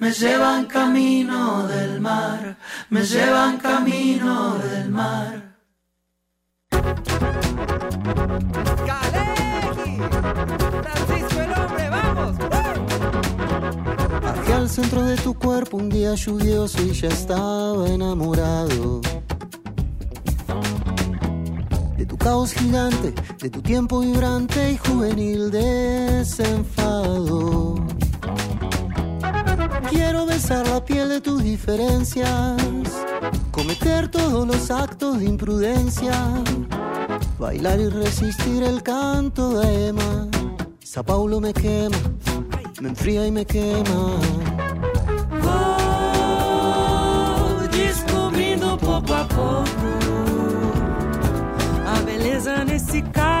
Me 0.00 0.12
llevan 0.12 0.66
camino 0.66 1.66
del 1.66 2.00
mar, 2.00 2.56
me 2.88 3.02
llevan 3.02 3.58
camino 3.58 4.54
del 4.58 4.90
mar. 4.90 5.47
Centro 14.68 15.02
de 15.02 15.16
tu 15.16 15.34
cuerpo 15.34 15.76
un 15.78 15.88
día 15.88 16.14
lluvioso 16.14 16.80
y 16.82 16.92
ya 16.92 17.08
estaba 17.08 17.88
enamorado. 17.88 19.00
De 21.96 22.06
tu 22.06 22.16
caos 22.16 22.52
gigante, 22.52 23.14
de 23.40 23.50
tu 23.50 23.62
tiempo 23.62 24.00
vibrante 24.00 24.72
y 24.72 24.76
juvenil 24.78 25.50
desenfado. 25.50 26.68
Quiero 29.90 30.26
besar 30.26 30.66
la 30.68 30.84
piel 30.84 31.08
de 31.08 31.20
tus 31.20 31.42
diferencias, 31.42 32.56
cometer 33.50 34.08
todos 34.08 34.46
los 34.46 34.70
actos 34.70 35.18
de 35.18 35.24
imprudencia, 35.26 36.12
bailar 37.38 37.80
y 37.80 37.88
resistir 37.88 38.62
el 38.62 38.82
canto 38.82 39.58
de 39.60 39.88
Emma. 39.88 40.28
Sao 40.84 41.04
Paulo 41.04 41.40
me 41.40 41.52
quema, 41.52 41.96
me 42.80 42.88
enfría 42.90 43.26
y 43.26 43.30
me 43.30 43.44
quema. 43.44 44.20
Vou 45.42 45.68
descobrindo 47.68 48.76
pouco 48.78 49.14
a 49.14 49.24
pouco 49.24 49.64
a 51.86 52.00
beleza 52.04 52.64
nesse 52.64 53.02
caos 53.12 53.37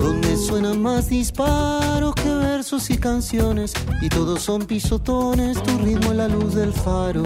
Donde 0.00 0.36
suenan 0.36 0.82
más 0.82 1.08
disparos 1.08 2.14
que 2.14 2.34
versos 2.34 2.90
y 2.90 2.98
canciones. 2.98 3.72
Y 4.00 4.08
todos 4.08 4.42
son 4.42 4.66
pisotones, 4.66 5.62
tu 5.62 5.78
ritmo 5.78 6.10
es 6.10 6.16
la 6.16 6.28
luz 6.28 6.54
del 6.54 6.72
faro. 6.72 7.22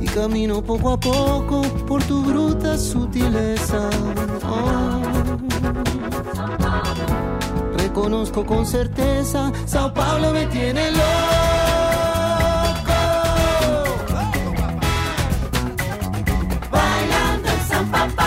Y 0.00 0.06
camino 0.06 0.62
poco 0.62 0.92
a 0.92 1.00
poco 1.00 1.62
por 1.86 2.02
tu 2.04 2.22
bruta 2.22 2.76
sutileza 2.78 3.88
Oh. 4.44 5.00
Reconozco 7.78 8.44
con 8.44 8.66
certeza, 8.66 9.52
Sao 9.64 9.92
Paulo 9.92 10.32
me 10.32 10.46
tiene 10.46 10.90
loco. 10.90 11.02
Bailando 16.70 17.48
en 17.48 18.25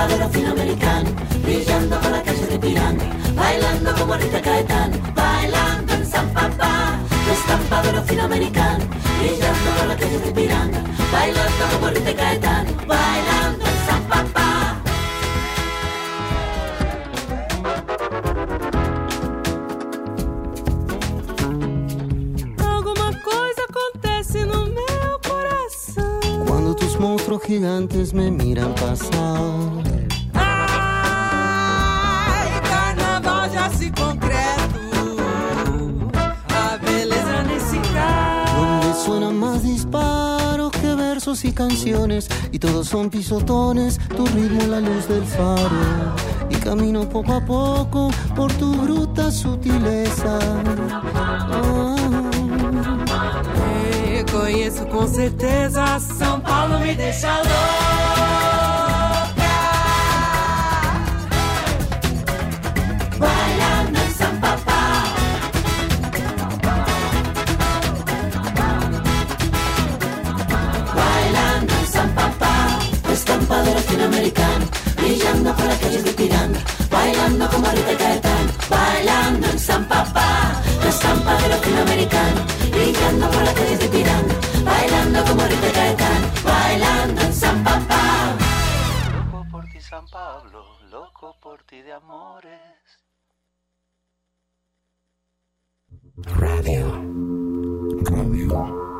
rapadero 0.00 0.30
filoamericano, 0.30 1.10
brillando 1.42 2.00
por 2.00 2.10
la 2.10 2.22
calle 2.22 2.46
de 2.46 2.58
Pirán, 2.58 2.96
bailando 3.34 3.94
como 3.96 4.14
Rita 4.14 4.40
Caetán, 4.40 4.92
bailando 5.14 5.92
en 5.92 6.06
San 6.06 6.28
Papá. 6.30 6.98
Estampadero 7.30 8.02
filoamericano, 8.04 8.84
brillando 9.18 9.70
por 9.76 9.86
la 9.88 9.96
calle 9.96 10.18
de 10.18 10.32
Pirán, 10.32 10.70
bailando 11.12 11.64
como 11.72 11.90
Rita 11.90 12.14
Caetán, 12.14 12.66
bailando 12.86 13.64
en 13.66 13.86
San 13.86 14.02
Papá. 14.04 14.76
monstruos 26.98 27.42
gigantes 27.44 28.12
me 28.12 28.30
miran 28.30 28.74
pasar. 28.74 29.69
Carnaval 33.60 33.70
já 33.70 33.70
se 33.70 33.90
concreto. 33.90 34.80
A 36.48 36.78
beleza 36.78 37.42
nesse. 37.42 37.80
Donde 38.56 38.94
suenan 39.04 39.36
más 39.36 39.62
disparos 39.62 40.70
que 40.72 40.94
versos 40.94 41.44
y 41.44 41.52
canciones 41.52 42.28
y 42.52 42.58
todos 42.58 42.88
son 42.88 43.10
pisotones, 43.10 43.98
tu 44.16 44.26
ritmo 44.26 44.66
la 44.68 44.80
luz 44.80 45.08
del 45.08 45.24
faro 45.24 46.14
y 46.48 46.56
camino 46.56 47.08
poco 47.08 47.34
a 47.34 47.40
poco 47.40 48.10
por 48.34 48.52
tu 48.52 48.72
bruta 48.72 49.30
sutileza. 49.30 50.38
É, 54.12 54.24
conheço 54.30 54.86
com 54.86 55.06
certeza. 55.06 55.98
São 55.98 56.40
Paulo 56.40 56.78
me 56.80 56.94
deixa. 56.94 57.40
De 74.20 74.26
latinoamericano, 74.26 74.66
brillando 74.96 75.56
por 75.56 75.64
las 75.64 75.78
calles 75.78 76.04
de 76.04 76.12
Tirana, 76.12 76.58
bailando 76.90 77.48
como 77.48 77.70
Rita 77.70 77.96
Caetano, 77.96 78.52
bailando 78.68 79.46
en 79.48 79.58
San 79.58 79.88
Papá, 79.88 80.62
la 80.82 80.88
estampa 80.88 81.34
de 81.40 81.48
latinoamericano, 81.48 82.40
brillando 82.70 83.30
por 83.30 83.42
las 83.42 83.54
calles 83.54 83.78
de 83.78 83.88
Tirana, 83.88 84.34
bailando 84.64 85.24
como 85.24 85.42
Rita 85.46 85.72
Caetano, 85.72 86.26
bailando 86.44 87.20
en 87.22 87.32
San 87.32 87.64
Papá. 87.64 88.36
Loco 89.14 89.46
por 89.50 89.64
ti 89.66 89.80
San 89.80 90.06
Pablo, 90.08 90.64
loco 90.90 91.36
por 91.40 91.62
ti 91.64 91.80
de 91.82 91.92
amores. 91.92 92.60
Radio. 96.36 96.86
Radio. 98.04 98.90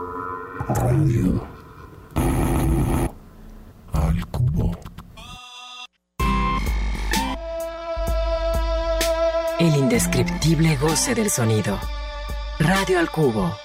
Radio. 0.68 1.49
Indescriptible 9.90 10.76
goce 10.76 11.16
del 11.16 11.30
sonido. 11.30 11.76
Radio 12.60 13.00
al 13.00 13.10
cubo. 13.10 13.56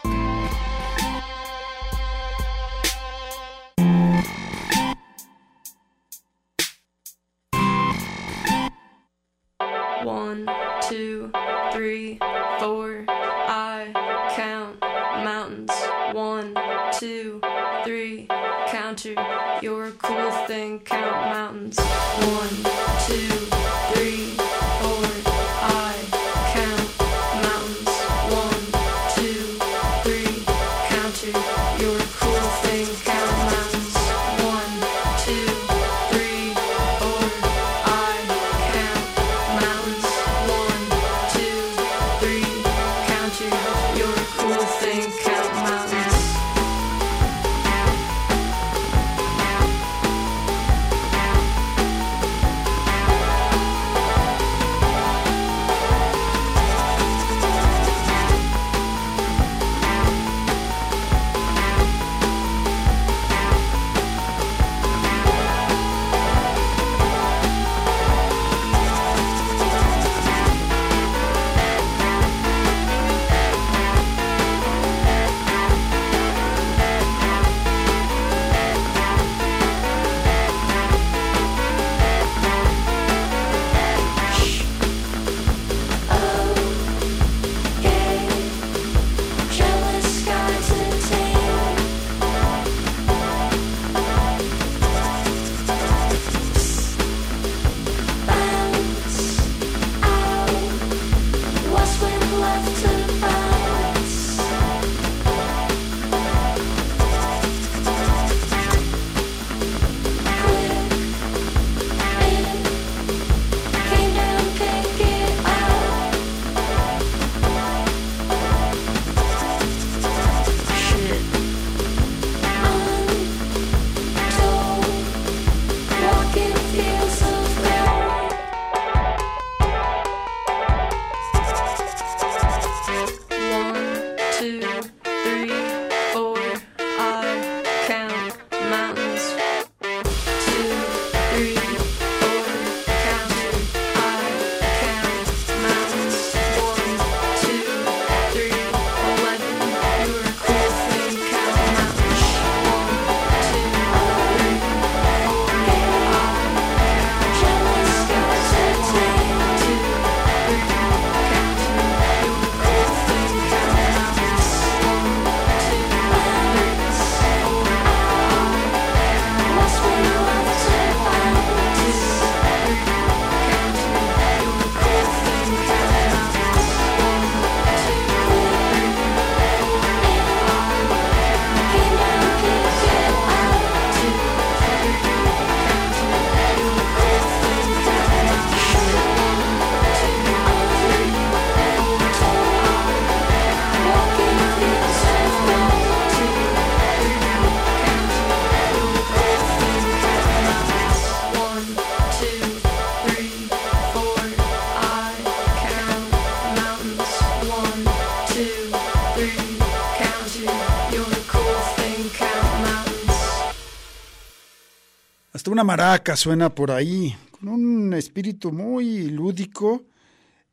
Maraca 215.66 216.16
suena 216.16 216.54
por 216.54 216.72
ahí, 216.72 217.16
con 217.32 217.50
un 217.50 217.94
espíritu 217.94 218.52
muy 218.52 219.10
lúdico 219.10 219.84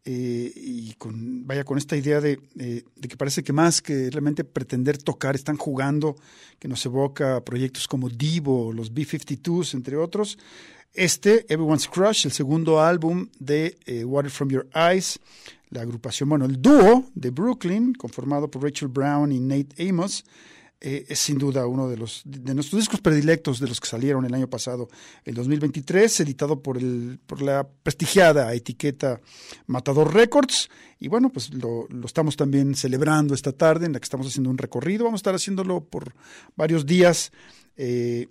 eh, 0.05 0.51
y 0.57 0.95
con, 0.95 1.47
vaya, 1.47 1.63
con 1.65 1.79
esta 1.79 1.97
idea 1.97 2.21
de, 2.21 2.41
eh, 2.59 2.83
de 2.97 3.09
que 3.09 3.17
parece 3.17 3.45
que 3.45 3.53
más 3.53 3.81
que 3.83 4.11
realmente 4.11 4.43
pretender 4.43 4.99
tocar, 4.99 5.35
están 5.35 5.57
jugando, 5.57 6.17
que 6.59 6.67
nos 6.67 6.85
evoca 6.87 7.45
proyectos 7.45 7.87
como 7.87 8.09
Divo, 8.09 8.73
los 8.73 8.93
B-52s, 8.93 9.75
entre 9.75 9.97
otros. 9.97 10.39
Este, 10.95 11.45
Everyone's 11.53 11.89
Crush, 11.89 12.27
el 12.27 12.33
segundo 12.33 12.81
álbum 12.81 13.29
de 13.39 13.79
eh, 13.87 14.05
Water 14.05 14.31
From 14.31 14.51
Your 14.51 14.69
Eyes, 14.75 15.21
la 15.71 15.83
agrupación, 15.83 16.29
bueno, 16.29 16.47
el 16.47 16.61
dúo 16.61 17.05
de 17.15 17.31
Brooklyn, 17.31 17.95
conformado 17.95 18.51
por 18.51 18.63
Rachel 18.63 18.89
Brown 18.89 19.31
y 19.31 19.41
Nate 19.41 19.89
Amos, 19.89 20.25
eh, 20.85 21.07
es 21.09 21.21
sin 21.21 21.39
duda 21.39 21.65
uno 21.67 21.89
de 21.89 21.97
los 21.97 22.23
de 22.25 22.55
nuestros 22.55 22.81
discos 22.81 23.01
predilectos 23.01 23.61
de 23.61 23.69
los 23.69 23.81
que 23.81 23.87
salieron 23.87 24.25
el 24.25 24.35
año 24.35 24.51
pasado, 24.51 24.89
el 25.25 25.37
2023, 25.37 26.21
editado 26.21 26.61
por 26.61 26.77
el 26.77 27.21
por 27.25 27.41
la 27.41 27.69
prestigiada 27.85 28.53
etiqueta 28.53 29.21
Matador 29.67 30.13
Records. 30.13 30.69
Y 30.99 31.07
bueno, 31.07 31.31
pues 31.31 31.55
lo, 31.55 31.87
lo 31.89 32.07
estamos 32.07 32.37
también 32.37 32.75
celebrando 32.75 33.33
esta 33.33 33.53
tarde, 33.53 33.87
en 33.87 33.93
la 33.93 34.01
que 34.01 34.05
estamos 34.05 34.27
haciendo 34.27 34.51
un 34.51 34.59
recorrido. 34.59 35.05
Vamos 35.05 35.19
a 35.19 35.23
estar 35.23 35.35
haciéndolo 35.37 35.85
por 35.85 36.15
varios 36.57 36.85
días. 36.85 37.31
eh, 37.77 38.29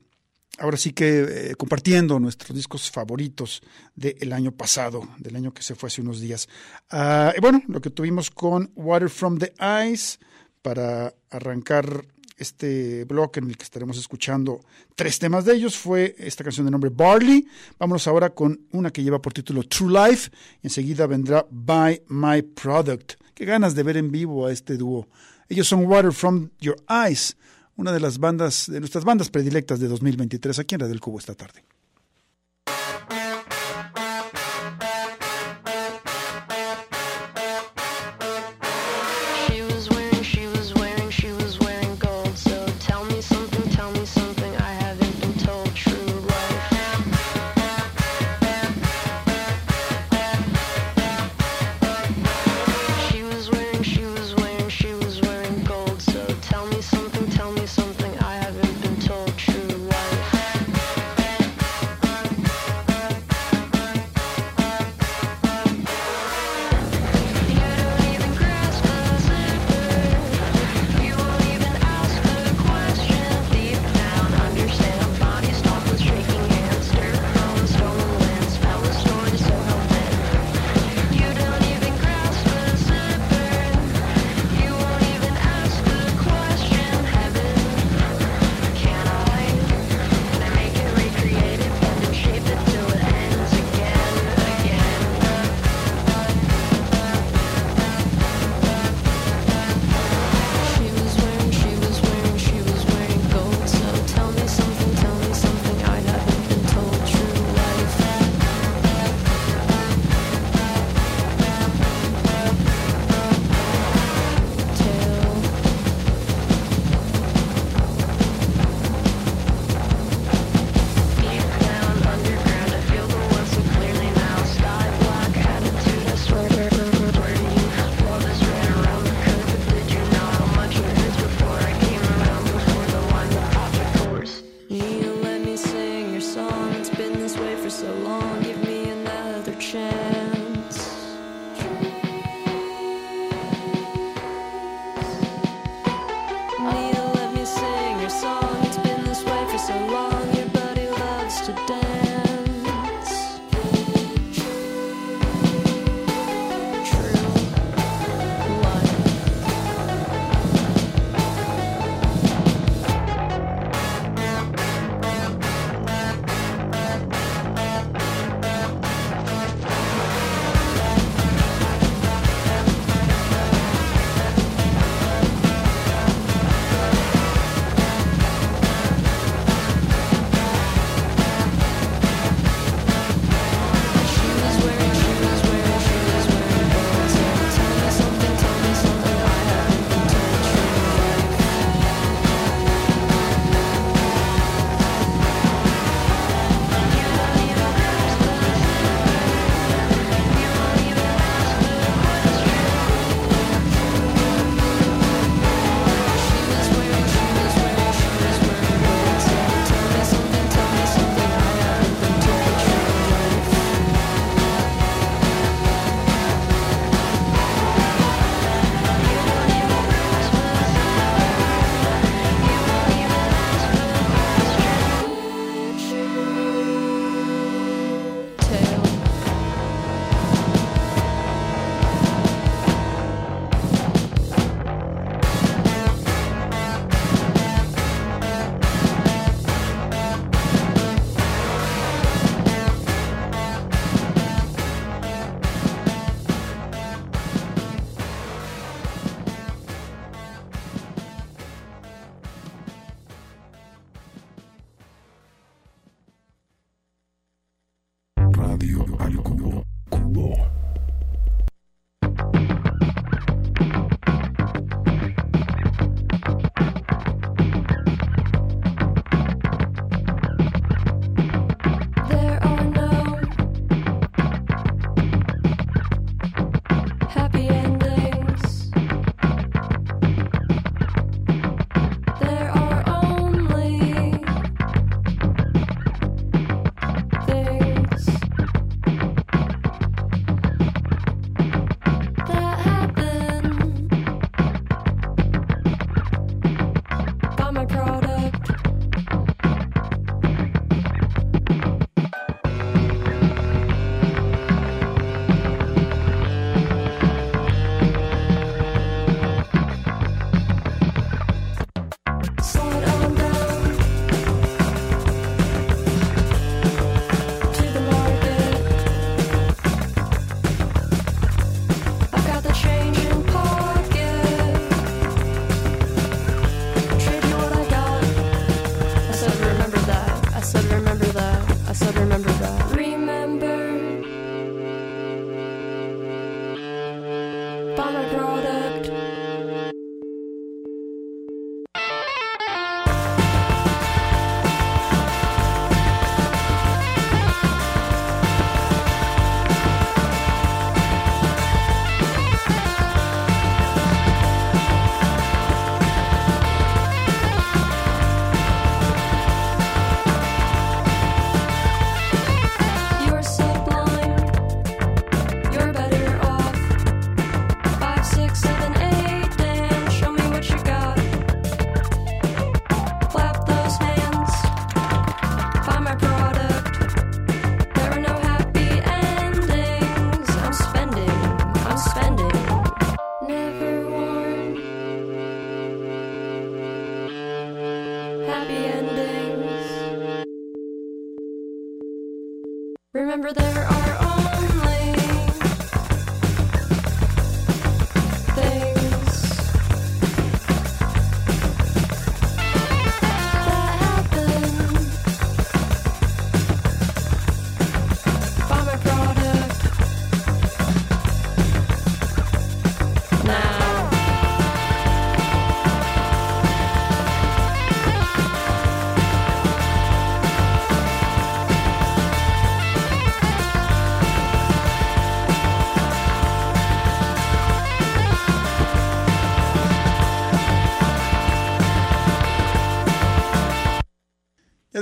ahora 0.57 0.77
sí 0.77 0.91
que 0.91 1.51
eh, 1.51 1.55
compartiendo 1.55 2.19
nuestros 2.19 2.55
discos 2.55 2.91
favoritos 2.91 3.61
del 3.95 4.33
año 4.33 4.51
pasado, 4.51 5.07
del 5.17 5.35
año 5.37 5.53
que 5.53 5.63
se 5.63 5.75
fue 5.75 5.87
hace 5.87 6.01
unos 6.01 6.19
días. 6.19 6.49
Ah, 6.89 7.33
y 7.35 7.39
bueno, 7.39 7.63
lo 7.67 7.81
que 7.81 7.89
tuvimos 7.89 8.29
con 8.29 8.71
Water 8.75 9.09
from 9.09 9.37
the 9.37 9.53
Eyes 9.59 10.19
para 10.61 11.15
arrancar 11.29 12.05
este 12.41 13.05
bloque 13.05 13.39
en 13.39 13.49
el 13.49 13.57
que 13.57 13.63
estaremos 13.63 13.97
escuchando 13.97 14.61
tres 14.95 15.19
temas 15.19 15.45
de 15.45 15.55
ellos 15.55 15.77
fue 15.77 16.15
esta 16.17 16.43
canción 16.43 16.65
de 16.65 16.71
nombre 16.71 16.89
Barley. 16.89 17.47
Vámonos 17.79 18.07
ahora 18.07 18.31
con 18.31 18.59
una 18.71 18.91
que 18.91 19.03
lleva 19.03 19.21
por 19.21 19.33
título 19.33 19.63
True 19.63 19.93
Life 19.93 20.31
enseguida 20.63 21.07
vendrá 21.07 21.45
Buy 21.49 22.01
My 22.07 22.41
Product. 22.41 23.13
Qué 23.33 23.45
ganas 23.45 23.75
de 23.75 23.83
ver 23.83 23.97
en 23.97 24.11
vivo 24.11 24.47
a 24.47 24.51
este 24.51 24.77
dúo. 24.77 25.07
Ellos 25.49 25.67
son 25.67 25.85
Water 25.85 26.11
from 26.11 26.49
Your 26.59 26.77
Eyes, 26.89 27.37
una 27.75 27.91
de 27.91 27.99
las 27.99 28.17
bandas, 28.17 28.67
de 28.71 28.79
nuestras 28.79 29.03
bandas 29.03 29.29
predilectas 29.29 29.79
de 29.79 29.87
2023 29.87 30.59
aquí 30.59 30.75
en 30.75 30.81
Radio 30.81 30.91
del 30.91 31.01
Cubo 31.01 31.19
esta 31.19 31.35
tarde. 31.35 31.63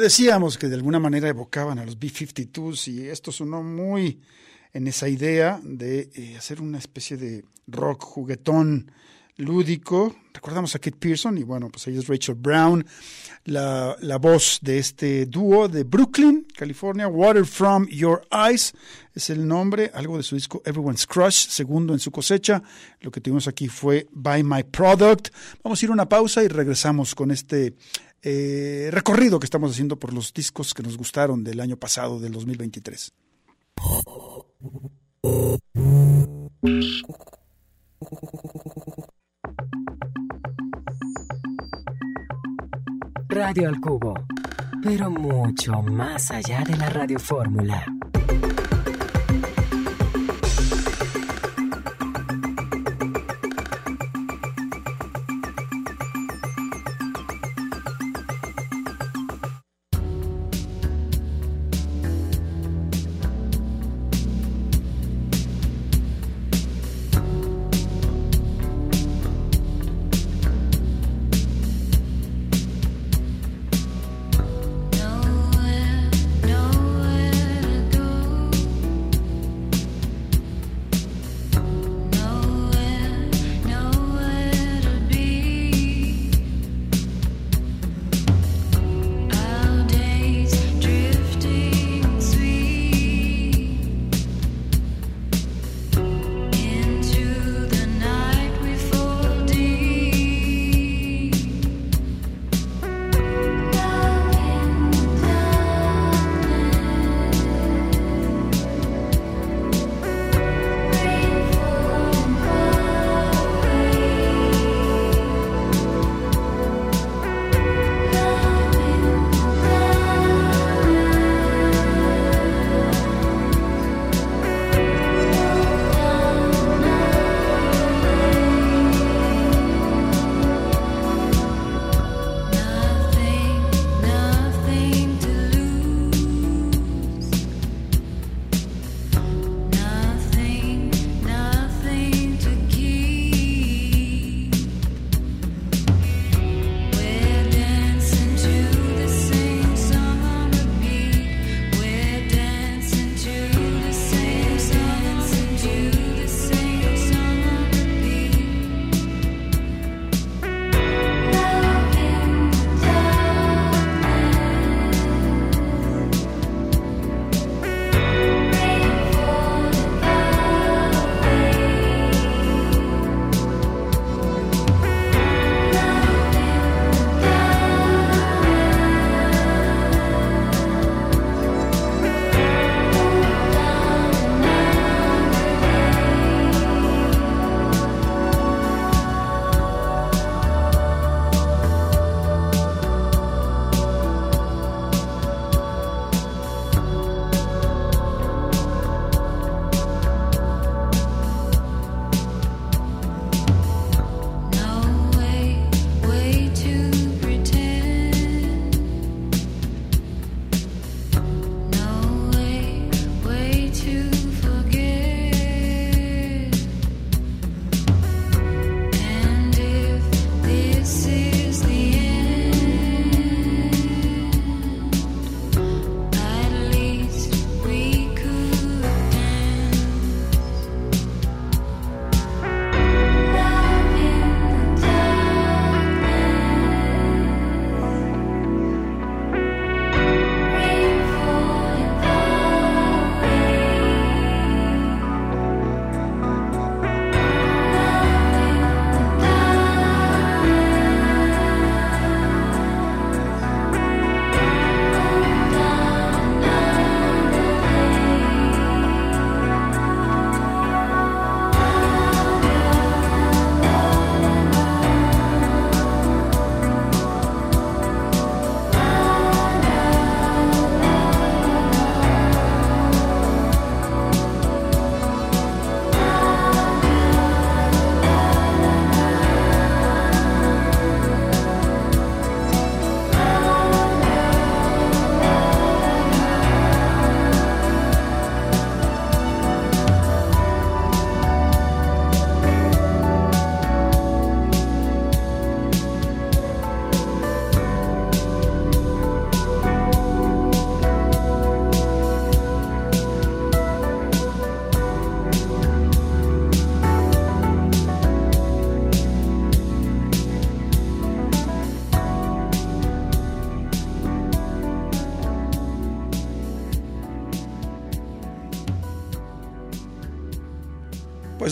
Decíamos 0.10 0.58
que 0.58 0.68
de 0.68 0.74
alguna 0.74 1.00
manera 1.00 1.30
evocaban 1.30 1.78
a 1.78 1.86
los 1.86 2.00
B-52s 2.00 2.88
y 2.92 3.08
esto 3.10 3.32
sonó 3.32 3.62
muy 3.62 4.20
en 4.74 4.88
esa 4.88 5.08
idea 5.08 5.62
de 5.64 6.10
eh, 6.16 6.36
hacer 6.36 6.62
una 6.62 6.80
especie 6.80 7.16
de 7.16 7.46
rock 7.68 8.06
juguetón 8.06 8.92
lúdico. 9.38 10.16
Recordamos 10.34 10.74
a 10.74 10.80
Kit 10.80 10.96
Pearson 10.96 11.38
y 11.38 11.44
bueno, 11.44 11.70
pues 11.70 11.86
ella 11.88 12.00
es 12.00 12.08
Rachel 12.08 12.34
Brown, 12.34 12.84
la, 13.46 13.96
la 14.02 14.18
voz 14.18 14.58
de 14.64 14.80
este 14.80 15.28
dúo 15.28 15.68
de 15.68 15.84
Brooklyn, 15.84 16.48
California, 16.58 17.08
Water 17.08 17.46
From 17.46 17.88
Your 17.88 18.24
Eyes 18.32 18.74
es 19.20 19.30
el 19.30 19.48
nombre, 19.48 19.92
algo 19.94 20.18
de 20.18 20.24
su 20.24 20.36
disco 20.36 20.62
Everyone's 20.66 21.06
Crush, 21.06 21.50
segundo 21.50 21.94
en 21.94 22.00
su 22.00 22.10
cosecha. 22.10 22.64
Lo 23.02 23.12
que 23.12 23.20
tuvimos 23.20 23.48
aquí 23.48 23.68
fue 23.68 24.08
Buy 24.12 24.44
My 24.44 24.64
Product. 24.64 25.30
Vamos 25.64 25.82
a 25.82 25.86
ir 25.86 25.90
a 25.90 25.94
una 25.94 26.08
pausa 26.08 26.44
y 26.44 26.48
regresamos 26.48 27.16
con 27.16 27.32
este 27.32 27.76
eh, 28.22 28.90
recorrido 28.92 29.40
que 29.40 29.46
estamos 29.46 29.72
haciendo 29.72 29.98
por 29.98 30.14
los 30.14 30.34
discos 30.34 30.74
que 30.74 30.84
nos 30.84 30.98
gustaron 30.98 31.44
del 31.44 31.60
año 31.60 31.78
pasado, 31.78 32.20
del 32.20 32.34
2023. 32.34 33.14
Radio 43.30 43.70
al 43.70 43.80
Cubo, 43.80 44.14
pero 44.84 45.10
mucho 45.10 45.82
más 45.82 46.32
allá 46.32 46.64
de 46.64 46.76
la 46.76 46.90
radiofórmula. 46.90 47.86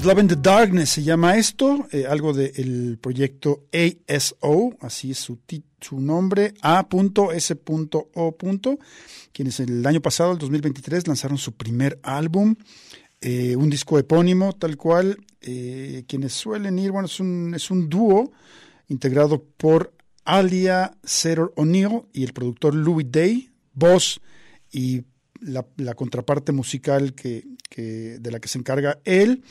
Love 0.07 0.19
in 0.21 0.27
the 0.29 0.37
Darkness 0.37 0.91
se 0.91 1.03
llama 1.03 1.35
esto, 1.35 1.85
eh, 1.91 2.05
algo 2.07 2.31
del 2.31 2.97
proyecto 2.97 3.65
ASO, 3.73 4.77
así 4.79 5.11
es 5.11 5.17
su, 5.17 5.37
su 5.81 5.99
nombre, 5.99 6.53
A.S.O. 6.61 8.37
quienes 9.33 9.59
el 9.59 9.85
año 9.85 10.01
pasado, 10.01 10.31
el 10.31 10.37
2023, 10.37 11.07
lanzaron 11.07 11.37
su 11.37 11.57
primer 11.57 11.99
álbum, 12.03 12.55
eh, 13.19 13.57
un 13.57 13.69
disco 13.69 13.99
epónimo, 13.99 14.53
tal 14.53 14.77
cual, 14.77 15.17
eh, 15.41 16.05
quienes 16.07 16.31
suelen 16.31 16.79
ir, 16.79 16.91
bueno, 16.93 17.07
es 17.07 17.19
un, 17.19 17.51
es 17.53 17.69
un 17.69 17.89
dúo 17.89 18.31
integrado 18.87 19.43
por 19.57 19.93
Alia 20.23 20.97
Setter 21.03 21.51
O'Neill 21.57 22.03
y 22.13 22.23
el 22.23 22.31
productor 22.31 22.73
Louis 22.75 23.07
Day, 23.11 23.49
voz 23.73 24.21
y 24.71 25.01
la, 25.41 25.65
la 25.75 25.95
contraparte 25.95 26.53
musical 26.53 27.13
que, 27.13 27.45
que- 27.69 28.19
de 28.19 28.31
la 28.31 28.39
que 28.39 28.47
se 28.47 28.57
encarga 28.57 28.99
él, 29.03 29.43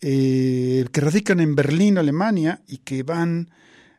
eh, 0.00 0.86
que 0.92 1.00
radican 1.00 1.40
en 1.40 1.54
Berlín, 1.54 1.98
Alemania, 1.98 2.62
y 2.66 2.78
que 2.78 3.02
van 3.02 3.50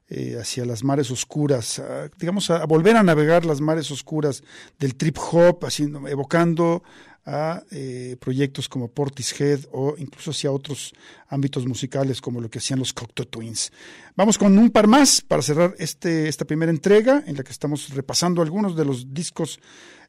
eh, 0.09 0.37
hacia 0.39 0.65
las 0.65 0.83
mares 0.83 1.09
oscuras, 1.11 1.81
digamos, 2.17 2.49
a, 2.49 2.57
a 2.57 2.65
volver 2.65 2.97
a 2.97 3.03
navegar 3.03 3.45
las 3.45 3.61
mares 3.61 3.91
oscuras 3.91 4.43
del 4.79 4.95
trip 4.95 5.17
hop, 5.17 5.65
haciendo, 5.65 6.07
evocando 6.07 6.83
a 7.25 7.63
eh, 7.71 8.17
proyectos 8.19 8.67
como 8.67 8.89
Portishead 8.89 9.59
o 9.71 9.95
incluso 9.97 10.31
hacia 10.31 10.51
otros 10.51 10.93
ámbitos 11.27 11.67
musicales 11.67 12.19
como 12.19 12.41
lo 12.41 12.49
que 12.49 12.59
hacían 12.59 12.79
los 12.79 12.93
Cocteau 12.93 13.27
Twins. 13.27 13.71
Vamos 14.15 14.37
con 14.37 14.57
un 14.57 14.71
par 14.71 14.87
más 14.87 15.21
para 15.21 15.41
cerrar 15.41 15.75
este, 15.77 16.27
esta 16.27 16.45
primera 16.45 16.71
entrega 16.71 17.23
en 17.25 17.37
la 17.37 17.43
que 17.43 17.51
estamos 17.51 17.89
repasando 17.89 18.41
algunos 18.41 18.75
de 18.75 18.85
los 18.85 19.13
discos 19.13 19.59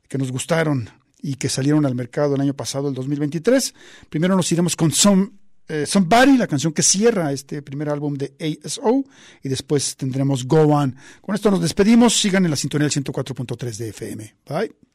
que 0.08 0.18
nos 0.18 0.32
gustaron 0.32 0.88
y 1.20 1.34
que 1.34 1.48
salieron 1.48 1.86
al 1.86 1.94
mercado 1.94 2.34
el 2.34 2.40
año 2.40 2.54
pasado, 2.54 2.88
el 2.88 2.94
2023. 2.94 3.74
Primero 4.08 4.34
nos 4.34 4.50
iremos 4.50 4.74
con 4.74 4.90
Some, 4.90 5.30
eh, 5.72 5.86
Somebody, 5.86 6.36
la 6.36 6.46
canción 6.46 6.72
que 6.72 6.82
cierra 6.82 7.32
este 7.32 7.62
primer 7.62 7.88
álbum 7.88 8.14
de 8.14 8.34
ASO, 8.38 9.04
y 9.42 9.48
después 9.48 9.96
tendremos 9.96 10.46
Go 10.46 10.62
On. 10.62 10.94
Con 11.22 11.34
esto 11.34 11.50
nos 11.50 11.62
despedimos. 11.62 12.14
Sigan 12.14 12.44
en 12.44 12.50
la 12.50 12.56
sintonía 12.56 12.88
del 12.88 13.04
104.3 13.04 13.76
de 13.76 13.88
FM. 13.88 14.34
Bye. 14.46 14.91